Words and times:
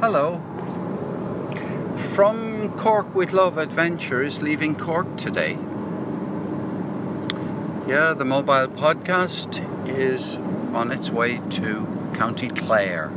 Hello. 0.00 0.40
From 2.14 2.72
Cork 2.76 3.12
with 3.16 3.32
Love 3.32 3.58
Adventures, 3.58 4.40
leaving 4.40 4.76
Cork 4.76 5.16
today. 5.16 5.58
Yeah, 7.88 8.14
the 8.16 8.24
mobile 8.24 8.68
podcast 8.68 9.58
is 9.88 10.36
on 10.72 10.92
its 10.92 11.10
way 11.10 11.40
to 11.50 12.12
County 12.14 12.46
Clare. 12.46 13.10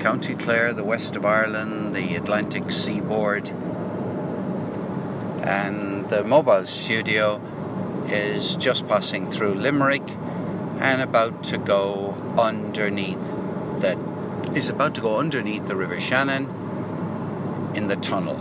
County 0.00 0.34
Clare, 0.36 0.72
the 0.72 0.84
west 0.84 1.16
of 1.16 1.26
Ireland, 1.26 1.94
the 1.94 2.16
Atlantic 2.16 2.70
seaboard. 2.70 3.50
And 5.42 6.08
the 6.08 6.24
mobile 6.24 6.64
studio 6.64 7.42
is 8.08 8.56
just 8.56 8.88
passing 8.88 9.30
through 9.30 9.56
Limerick 9.56 10.08
and 10.80 11.02
about 11.02 11.44
to 11.44 11.58
go 11.58 12.14
underneath 12.38 13.20
that 13.80 13.98
is 14.54 14.68
about 14.68 14.94
to 14.94 15.00
go 15.00 15.18
underneath 15.18 15.66
the 15.66 15.74
River 15.74 16.00
Shannon 16.00 16.44
in 17.74 17.88
the 17.88 17.96
tunnel. 17.96 18.36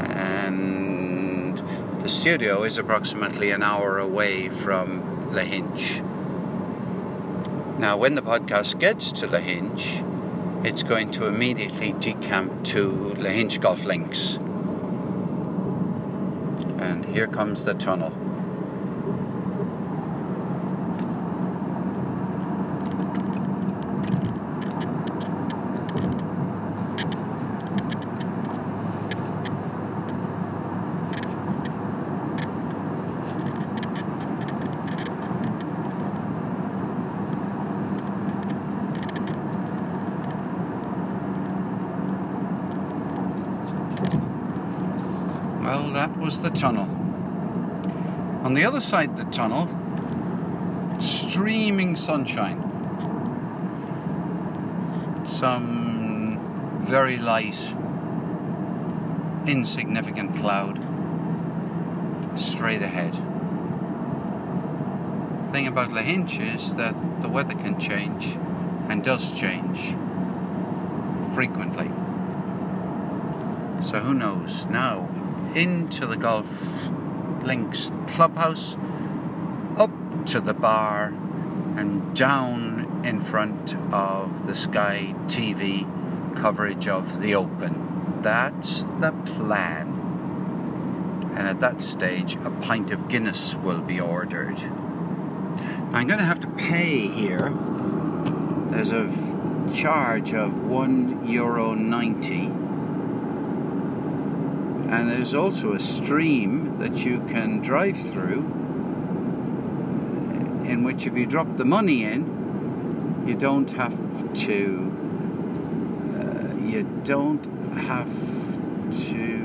And 0.00 1.56
the 2.02 2.08
studio 2.08 2.64
is 2.64 2.76
approximately 2.76 3.50
an 3.50 3.62
hour 3.62 3.98
away 3.98 4.50
from 4.50 5.30
Lahinch. 5.30 6.02
Now, 7.78 7.96
when 7.96 8.14
the 8.14 8.22
podcast 8.22 8.78
gets 8.78 9.10
to 9.12 9.26
Lahinch, 9.26 10.66
it's 10.66 10.82
going 10.82 11.10
to 11.12 11.26
immediately 11.26 11.92
decamp 11.94 12.64
to 12.64 13.14
Lahinch 13.16 13.60
Golf 13.60 13.84
Links. 13.84 14.36
And 16.78 17.04
here 17.06 17.26
comes 17.26 17.64
the 17.64 17.74
tunnel. 17.74 18.12
That 45.94 46.16
was 46.18 46.40
the 46.40 46.50
tunnel. 46.50 46.88
On 48.44 48.52
the 48.52 48.64
other 48.64 48.80
side 48.80 49.10
of 49.10 49.16
the 49.16 49.24
tunnel, 49.30 49.68
streaming 50.98 51.94
sunshine. 51.96 52.60
Some 55.24 56.84
very 56.84 57.16
light, 57.16 57.58
insignificant 59.46 60.36
cloud 60.36 60.80
straight 62.36 62.82
ahead. 62.82 63.14
thing 65.52 65.68
about 65.68 65.90
Lahinch 65.90 66.40
is 66.56 66.74
that 66.74 66.94
the 67.22 67.28
weather 67.28 67.54
can 67.54 67.78
change 67.78 68.36
and 68.88 69.04
does 69.04 69.30
change 69.30 69.94
frequently. 71.32 71.86
So 73.88 74.00
who 74.00 74.14
knows? 74.14 74.66
Now, 74.66 75.08
into 75.54 76.06
the 76.06 76.16
Golf 76.16 76.46
Links 77.42 77.90
clubhouse, 78.08 78.76
up 79.76 79.90
to 80.26 80.40
the 80.40 80.54
bar, 80.54 81.12
and 81.76 82.14
down 82.14 83.02
in 83.04 83.24
front 83.24 83.74
of 83.92 84.46
the 84.46 84.54
Sky 84.54 85.14
TV 85.26 85.86
coverage 86.36 86.88
of 86.88 87.20
the 87.20 87.34
Open. 87.34 88.20
That's 88.22 88.84
the 88.84 89.12
plan. 89.26 89.88
And 91.36 91.48
at 91.48 91.60
that 91.60 91.82
stage, 91.82 92.36
a 92.44 92.50
pint 92.50 92.90
of 92.90 93.08
Guinness 93.08 93.54
will 93.56 93.82
be 93.82 94.00
ordered. 94.00 94.62
Now, 94.62 95.98
I'm 95.98 96.06
going 96.06 96.18
to 96.18 96.24
have 96.24 96.40
to 96.40 96.48
pay 96.48 97.08
here. 97.08 97.52
There's 98.70 98.92
a 98.92 99.10
charge 99.74 100.32
of 100.32 100.64
one 100.64 101.26
euro 101.26 101.74
ninety 101.74 102.50
and 104.90 105.10
there's 105.10 105.34
also 105.34 105.72
a 105.72 105.80
stream 105.80 106.78
that 106.78 106.96
you 106.98 107.20
can 107.28 107.60
drive 107.60 107.96
through 108.10 108.40
in 110.64 110.82
which 110.84 111.06
if 111.06 111.16
you 111.16 111.26
drop 111.26 111.56
the 111.56 111.64
money 111.64 112.04
in 112.04 113.24
you 113.26 113.34
don't 113.34 113.70
have 113.72 113.94
to 114.34 114.90
uh, 116.18 116.54
you 116.64 116.82
don't 117.04 117.44
have 117.76 118.08
to 119.08 119.44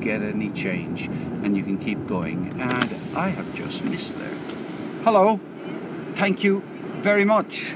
get 0.00 0.22
any 0.22 0.50
change 0.50 1.06
and 1.42 1.56
you 1.56 1.62
can 1.62 1.78
keep 1.78 2.06
going. 2.06 2.60
And 2.60 3.16
I 3.16 3.28
have 3.28 3.54
just 3.54 3.84
missed 3.84 4.18
there. 4.18 4.34
Hello. 5.04 5.40
Thank 6.14 6.42
you 6.42 6.62
very 7.02 7.24
much. 7.24 7.74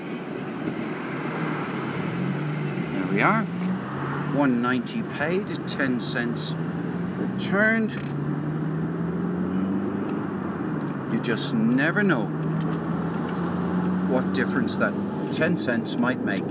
There 2.93 3.07
we 3.13 3.21
are. 3.21 3.45
190 4.35 5.03
paid 5.19 5.69
10 5.69 6.01
cents 6.01 6.55
returned. 7.33 7.93
You 11.13 11.21
just 11.21 11.55
never 11.55 12.03
know 12.03 12.27
what 14.09 14.33
difference 14.33 14.77
that 14.77 14.93
10 15.31 15.57
cents 15.57 15.97
might 15.97 16.21
make. 16.21 16.45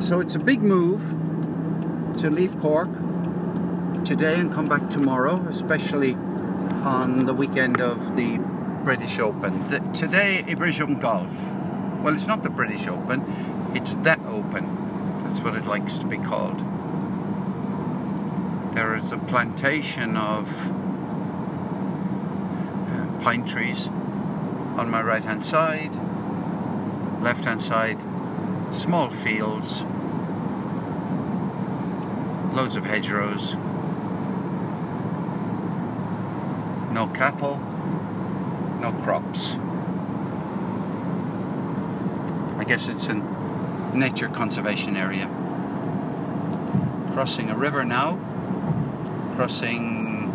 So 0.00 0.20
it's 0.20 0.34
a 0.34 0.38
big 0.38 0.62
move 0.62 1.02
to 2.18 2.30
leave 2.30 2.58
Cork 2.60 2.92
today 4.04 4.38
and 4.38 4.52
come 4.52 4.68
back 4.68 4.88
tomorrow, 4.90 5.44
especially 5.48 6.14
on 6.84 7.26
the 7.26 7.34
weekend 7.34 7.80
of 7.80 8.16
the 8.16 8.38
British 8.84 9.18
Open. 9.18 9.68
The, 9.68 9.80
today, 9.92 10.44
a 10.48 10.54
British 10.54 10.80
Open 10.80 10.98
Golf. 10.98 11.32
Well, 12.02 12.14
it's 12.14 12.26
not 12.26 12.42
the 12.42 12.50
British 12.50 12.86
Open, 12.86 13.22
it's 13.74 13.94
that 13.96 14.20
Open. 14.26 15.24
That's 15.24 15.40
what 15.40 15.54
it 15.54 15.66
likes 15.66 15.98
to 15.98 16.06
be 16.06 16.16
called 16.18 16.62
there 18.74 18.94
is 18.94 19.12
a 19.12 19.18
plantation 19.18 20.16
of 20.16 20.48
uh, 22.90 23.06
pine 23.22 23.44
trees 23.44 23.88
on 24.76 24.88
my 24.90 25.02
right 25.02 25.24
hand 25.24 25.44
side, 25.44 25.94
left 27.22 27.44
hand 27.44 27.60
side, 27.60 27.98
small 28.74 29.10
fields, 29.10 29.82
loads 32.54 32.76
of 32.76 32.84
hedgerows, 32.84 33.54
no 36.92 37.10
cattle, 37.14 37.56
no 38.80 38.92
crops. 39.02 39.54
I 42.58 42.64
guess 42.64 42.88
it's 42.88 43.06
a 43.06 43.14
nature 43.94 44.28
conservation 44.28 44.96
area. 44.96 45.26
Crossing 47.14 47.50
a 47.50 47.56
river 47.56 47.84
now 47.84 48.18
crossing, 49.38 50.34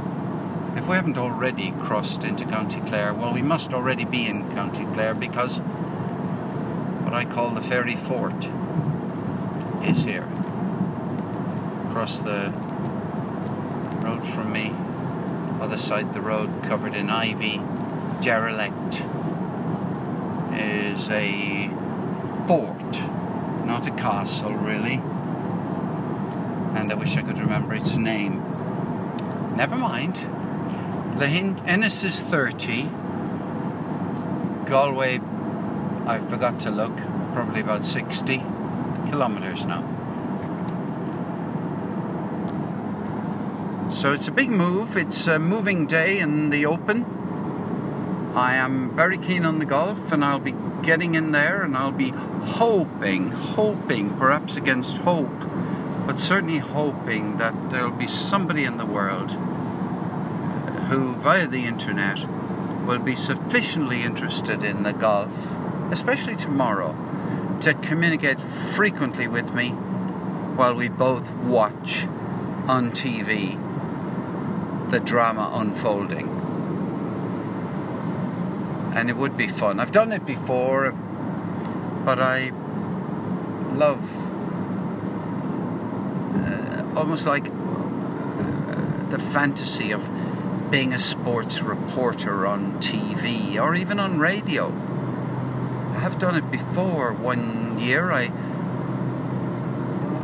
if 0.77 0.87
we 0.87 0.95
haven't 0.95 1.17
already 1.17 1.71
crossed 1.71 2.23
into 2.23 2.45
County 2.45 2.79
Clare, 2.87 3.13
well, 3.13 3.33
we 3.33 3.41
must 3.41 3.73
already 3.73 4.05
be 4.05 4.27
in 4.27 4.49
County 4.53 4.85
Clare 4.93 5.13
because 5.13 5.57
what 7.03 7.13
I 7.13 7.25
call 7.25 7.49
the 7.49 7.61
Fairy 7.61 7.97
Fort 7.97 8.47
is 9.83 10.03
here. 10.05 10.25
Across 11.89 12.19
the 12.19 12.53
road 14.05 14.25
from 14.25 14.53
me, 14.53 14.73
other 15.59 15.77
side 15.77 16.13
the 16.13 16.21
road 16.21 16.49
covered 16.63 16.95
in 16.95 17.09
ivy, 17.09 17.59
derelict, 18.21 19.03
is 20.57 21.09
a 21.09 21.69
fort, 22.47 23.01
not 23.65 23.85
a 23.85 23.91
castle 23.91 24.53
really. 24.53 25.01
And 26.79 26.89
I 26.89 26.95
wish 26.95 27.17
I 27.17 27.21
could 27.21 27.39
remember 27.39 27.73
its 27.73 27.95
name. 27.95 28.52
Never 29.55 29.75
mind. 29.75 30.15
Lahinch 31.19 31.61
Ennis 31.67 32.03
is 32.03 32.19
30. 32.19 32.89
Galway, 34.65 35.19
I 36.07 36.19
forgot 36.27 36.59
to 36.61 36.71
look, 36.71 36.95
probably 37.33 37.61
about 37.61 37.85
60 37.85 38.37
kilometres 39.05 39.65
now. 39.65 39.83
So 43.91 44.11
it's 44.11 44.27
a 44.27 44.31
big 44.31 44.49
move. 44.49 44.97
It's 44.97 45.27
a 45.27 45.37
moving 45.37 45.85
day 45.85 46.17
in 46.17 46.49
the 46.49 46.65
open. 46.65 47.05
I 48.35 48.55
am 48.55 48.95
very 48.95 49.19
keen 49.19 49.45
on 49.45 49.59
the 49.59 49.65
golf 49.65 50.11
and 50.11 50.25
I'll 50.25 50.39
be 50.39 50.55
getting 50.81 51.13
in 51.13 51.31
there 51.31 51.61
and 51.61 51.77
I'll 51.77 51.91
be 51.91 52.09
hoping, 52.09 53.29
hoping, 53.29 54.17
perhaps 54.17 54.55
against 54.55 54.97
hope, 54.97 55.29
but 56.05 56.19
certainly 56.19 56.59
hoping 56.59 57.37
that 57.37 57.71
there'll 57.71 57.91
be 57.91 58.07
somebody 58.07 58.65
in 58.65 58.77
the 58.77 58.85
world 58.85 59.31
who, 60.89 61.15
via 61.15 61.47
the 61.47 61.65
internet, 61.65 62.19
will 62.85 62.99
be 62.99 63.15
sufficiently 63.15 64.03
interested 64.03 64.63
in 64.63 64.83
the 64.83 64.91
golf 64.91 65.31
especially 65.93 66.35
tomorrow, 66.35 66.95
to 67.61 67.73
communicate 67.75 68.41
frequently 68.73 69.27
with 69.27 69.53
me 69.53 69.69
while 69.69 70.73
we 70.73 70.89
both 70.89 71.29
watch 71.31 72.05
on 72.67 72.91
TV 72.91 73.59
the 74.91 74.99
drama 74.99 75.51
unfolding. 75.53 76.27
And 78.95 79.09
it 79.09 79.15
would 79.15 79.37
be 79.37 79.47
fun. 79.47 79.79
I've 79.79 79.91
done 79.91 80.11
it 80.11 80.25
before, 80.25 80.91
but 80.91 82.19
I 82.19 82.51
love 83.73 84.01
uh, 86.43 86.85
almost 86.95 87.25
like 87.25 87.47
uh, 87.47 87.51
the 89.09 89.19
fantasy 89.31 89.91
of 89.91 90.09
being 90.69 90.93
a 90.93 90.99
sports 90.99 91.61
reporter 91.61 92.47
on 92.47 92.79
TV 92.81 93.61
or 93.61 93.75
even 93.75 93.99
on 93.99 94.19
radio. 94.19 94.67
I 95.95 95.99
have 95.99 96.19
done 96.19 96.35
it 96.35 96.49
before. 96.49 97.13
One 97.13 97.79
year 97.79 98.11
I 98.11 98.31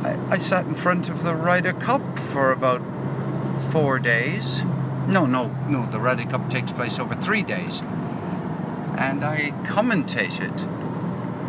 I, 0.03 0.35
I 0.35 0.37
sat 0.37 0.65
in 0.65 0.75
front 0.75 1.09
of 1.09 1.23
the 1.23 1.35
Ryder 1.35 1.73
Cup 1.73 2.17
for 2.17 2.51
about 2.51 2.81
four 3.71 3.99
days. 3.99 4.61
No, 5.07 5.25
no, 5.25 5.47
no, 5.67 5.89
the 5.91 5.99
Ryder 5.99 6.25
Cup 6.25 6.49
takes 6.49 6.71
place 6.71 6.99
over 6.99 7.15
three 7.15 7.43
days. 7.43 7.81
And 8.97 9.23
I 9.23 9.51
commentated 9.65 10.61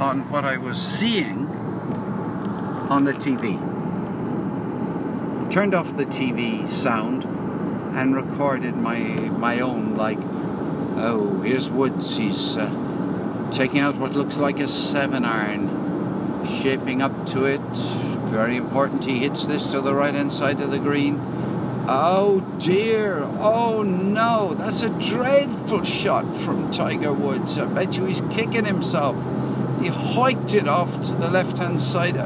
on 0.00 0.28
what 0.31 0.44
I 0.44 0.56
was 0.56 0.81
seeing 0.81 1.46
on 2.88 3.05
the 3.05 3.12
TV. 3.12 3.69
Turned 5.50 5.75
off 5.75 5.97
the 5.97 6.06
TV 6.06 6.70
sound 6.70 7.25
and 7.25 8.14
recorded 8.14 8.76
my 8.76 9.00
my 9.00 9.58
own 9.58 9.97
like 9.97 10.20
oh 10.97 11.41
here's 11.44 11.69
Woods 11.69 12.17
he's 12.17 12.56
uh, 12.56 13.49
taking 13.50 13.81
out 13.81 13.97
what 13.97 14.12
looks 14.12 14.38
like 14.38 14.61
a 14.61 14.69
seven 14.69 15.25
iron 15.25 16.47
shaping 16.47 17.02
up 17.02 17.26
to 17.31 17.47
it. 17.47 17.61
Very 18.31 18.56
important 18.56 19.05
he 19.05 19.19
hits 19.19 19.44
this 19.47 19.73
to 19.73 19.81
the 19.81 19.93
right 19.93 20.14
hand 20.14 20.32
side 20.32 20.61
of 20.61 20.70
the 20.70 20.79
green. 20.79 21.19
Oh 21.88 22.38
dear. 22.58 23.25
Oh 23.41 23.82
no. 23.82 24.55
That's 24.55 24.82
a 24.82 24.88
dreadful 24.88 25.82
shot 25.82 26.37
from 26.44 26.70
Tiger 26.70 27.12
Woods. 27.12 27.58
I 27.58 27.64
bet 27.64 27.96
you 27.96 28.05
he's 28.05 28.23
kicking 28.31 28.67
himself. 28.67 29.17
He 29.81 29.88
hiked 29.88 30.55
it 30.55 30.69
off 30.69 30.93
to 31.08 31.12
the 31.14 31.29
left 31.29 31.58
hand 31.58 31.81
side 31.81 32.17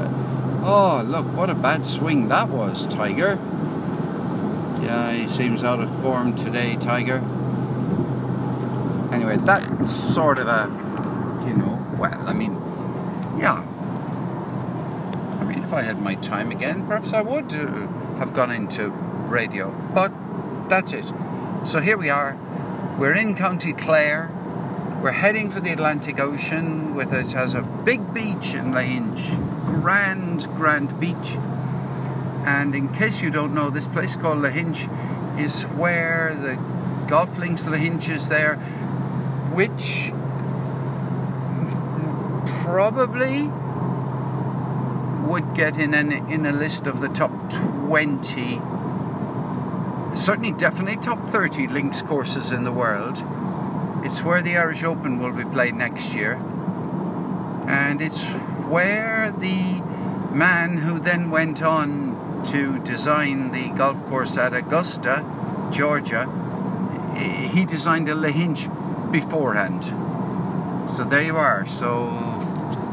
oh 0.65 1.03
look 1.05 1.25
what 1.37 1.49
a 1.49 1.55
bad 1.55 1.85
swing 1.85 2.27
that 2.27 2.49
was 2.49 2.87
Tiger 2.87 3.39
yeah, 4.85 5.13
he 5.13 5.27
seems 5.27 5.63
out 5.63 5.79
of 5.79 5.89
form 6.01 6.35
today, 6.35 6.75
Tiger. 6.75 7.17
Anyway, 9.11 9.37
that's 9.37 9.91
sort 9.91 10.37
of 10.37 10.47
a, 10.47 10.67
you 11.47 11.55
know, 11.55 11.83
well, 11.97 12.27
I 12.27 12.33
mean, 12.33 12.53
yeah. 13.39 13.65
I 15.39 15.43
mean, 15.43 15.63
if 15.63 15.73
I 15.73 15.81
had 15.81 15.99
my 15.99 16.13
time 16.15 16.51
again, 16.51 16.85
perhaps 16.85 17.13
I 17.13 17.21
would 17.21 17.51
uh, 17.51 17.87
have 18.17 18.33
gone 18.33 18.51
into 18.51 18.89
radio. 18.89 19.71
But 19.95 20.11
that's 20.69 20.93
it. 20.93 21.11
So 21.63 21.79
here 21.79 21.97
we 21.97 22.11
are. 22.11 22.37
We're 22.99 23.15
in 23.15 23.35
County 23.35 23.73
Clare. 23.73 24.29
We're 25.01 25.11
heading 25.11 25.49
for 25.49 25.61
the 25.61 25.71
Atlantic 25.71 26.19
Ocean, 26.19 26.93
with 26.93 27.11
it 27.11 27.31
has 27.31 27.55
a 27.55 27.61
big 27.61 28.13
beach 28.13 28.53
in 28.53 28.71
Lahinch. 28.71 29.54
Grand, 29.65 30.47
grand 30.55 30.99
beach. 30.99 31.37
And 32.45 32.75
in 32.75 32.93
case 32.93 33.21
you 33.21 33.29
don't 33.29 33.53
know, 33.53 33.69
this 33.69 33.87
place 33.87 34.15
called 34.15 34.39
Lahinch 34.39 34.89
is 35.39 35.63
where 35.63 36.35
the 36.35 36.55
golf 37.07 37.37
links 37.37 37.63
Lahinch 37.63 38.09
is 38.09 38.29
there, 38.29 38.55
which 39.53 40.11
probably 42.63 43.47
would 45.27 45.55
get 45.55 45.77
in 45.77 45.93
an, 45.93 46.11
in 46.29 46.45
a 46.45 46.51
list 46.51 46.87
of 46.87 47.01
the 47.01 47.09
top 47.09 47.31
20 47.49 48.61
certainly 50.15 50.53
definitely 50.53 50.95
top 50.95 51.27
30 51.29 51.67
links 51.67 52.01
courses 52.01 52.51
in 52.51 52.63
the 52.63 52.71
world. 52.71 53.17
It's 54.03 54.23
where 54.23 54.41
the 54.41 54.57
Irish 54.57 54.83
Open 54.83 55.19
will 55.19 55.31
be 55.31 55.43
played 55.43 55.75
next 55.75 56.13
year. 56.13 56.33
And 57.67 58.01
it's 58.01 58.31
where 58.69 59.31
the 59.31 59.81
man 60.33 60.77
who 60.77 60.99
then 60.99 61.29
went 61.29 61.61
on 61.61 62.43
to 62.45 62.79
design 62.79 63.51
the 63.51 63.69
golf 63.69 64.03
course 64.07 64.37
at 64.37 64.53
Augusta, 64.53 65.23
Georgia, 65.71 66.25
he 67.15 67.65
designed 67.65 68.09
a 68.09 68.13
Lahinch 68.13 68.67
beforehand. 69.11 69.83
So 70.89 71.03
there 71.03 71.23
you 71.23 71.37
are. 71.37 71.65
So 71.65 72.09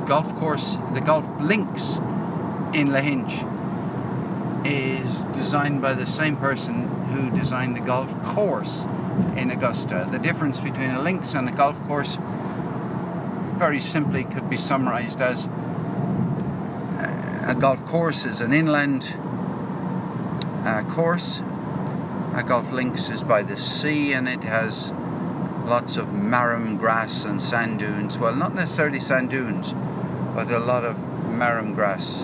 golf 0.07 0.35
course, 0.37 0.77
the 0.95 1.01
golf 1.01 1.27
links 1.41 1.97
in 2.73 2.89
Lahinch 2.89 3.49
is 4.65 5.25
designed 5.25 5.83
by 5.83 5.95
the 5.95 6.07
same 6.07 6.37
person 6.37 6.89
who 7.13 7.31
designed 7.31 7.77
the 7.77 7.81
golf 7.81 8.11
course 8.23 8.85
in 9.37 9.51
Augusta. 9.51 10.09
The 10.11 10.19
difference 10.19 10.61
between 10.61 10.91
a 10.91 11.03
links 11.03 11.35
and 11.35 11.49
a 11.49 11.53
golf 11.53 11.83
course 11.87 12.17
very 13.59 13.81
simply 13.81 14.25
could 14.25 14.49
be 14.49 14.57
summarized 14.57 15.21
as 15.21 15.49
a 17.53 17.55
golf 17.55 17.85
course 17.85 18.25
is 18.25 18.41
an 18.41 18.55
inland 18.55 19.15
uh, 20.65 20.83
course. 20.89 21.43
Uh, 21.43 22.41
Golf 22.47 22.73
Links 22.73 23.11
is 23.11 23.23
by 23.23 23.43
the 23.43 23.57
sea 23.57 24.15
and 24.15 24.27
it 24.27 24.43
has 24.43 24.91
lots 25.67 25.99
of 25.99 26.15
marram 26.15 26.79
grass 26.79 27.27
and 27.27 27.43
sand 27.43 27.79
dunes. 27.79 28.17
Well, 28.17 28.35
not 28.35 28.55
necessarily 28.55 29.01
sand 29.01 29.29
dunes, 29.29 29.75
but 30.35 30.51
a 30.51 30.59
lot 30.61 30.83
of 30.87 30.99
marram 31.29 31.75
grass. 31.75 32.23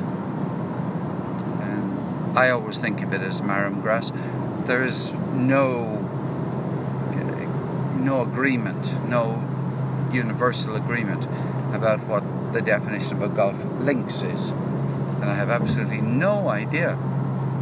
Um, 1.58 2.32
I 2.34 2.48
always 2.48 2.78
think 2.78 3.02
of 3.02 3.12
it 3.12 3.20
as 3.20 3.42
marram 3.42 3.82
grass. 3.82 4.10
There 4.64 4.82
is 4.82 5.12
no 5.34 6.04
no 7.98 8.22
agreement, 8.22 8.94
no 9.06 9.44
universal 10.10 10.76
agreement 10.76 11.26
about 11.74 12.06
what 12.06 12.22
the 12.54 12.62
definition 12.62 13.16
of 13.16 13.22
a 13.22 13.28
golf 13.28 13.62
links 13.80 14.22
is. 14.22 14.54
And 15.20 15.30
I 15.30 15.34
have 15.34 15.50
absolutely 15.50 16.00
no 16.00 16.48
idea 16.48 16.94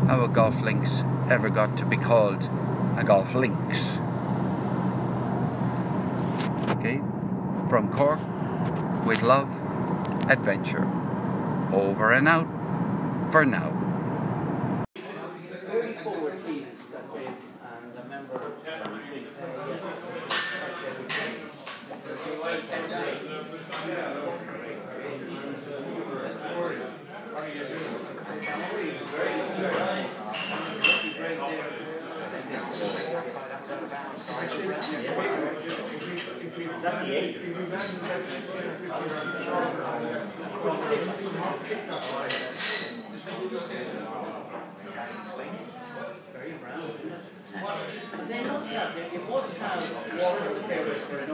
how 0.06 0.24
a 0.24 0.28
golf 0.28 0.60
links 0.60 1.02
ever 1.30 1.48
got 1.48 1.76
to 1.78 1.86
be 1.86 1.96
called 1.96 2.48
a 2.96 3.02
golf 3.04 3.34
links. 3.34 3.98
Okay, 6.76 7.00
from 7.68 7.90
Cork, 7.92 8.20
with 9.06 9.22
love, 9.22 9.50
adventure. 10.30 10.86
Over 11.72 12.12
and 12.12 12.28
out 12.28 12.46
for 13.32 13.44
now. 13.44 13.76
Have, 48.76 48.94
you 49.12 49.20
must 49.20 49.56
have 49.56 49.82
water 50.20 50.46
in 50.46 50.54
the 50.54 50.68
for 51.00 51.18
an 51.18 51.30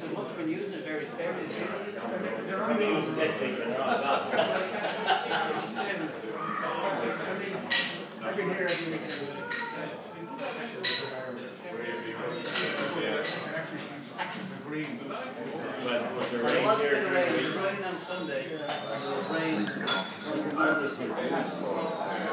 they 0.00 0.08
must 0.14 0.28
have 0.28 0.36
been 0.36 0.50
very 0.84 1.06
sparingly. 1.06 1.54
They're 2.44 2.62
only 2.62 2.86
using 2.86 3.16
this 3.16 3.40
week, 3.40 3.56
but 3.58 3.66
they're 3.66 3.78
not 3.78 4.20
I've 8.22 8.36
been 8.36 8.48
here 8.50 8.68
every 14.66 14.78
weekend. 14.78 14.98
Green. 14.98 15.08
But, 15.08 16.16
but 16.16 16.30
they're 16.30 16.40
It 16.40 16.44
right 16.44 16.64
was 16.66 16.80
here. 16.80 17.02
been 17.04 17.12
rain, 17.12 17.28
it 17.28 17.32
was 17.44 17.54
raining 17.56 17.84
on 17.84 17.98
Sunday, 17.98 18.44
and 18.44 19.04
it 19.04 19.08
was 19.10 19.24
rain 19.30 19.58
on 19.58 19.68
Monday. 20.54 22.26